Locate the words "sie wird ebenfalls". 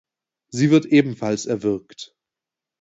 0.49-1.45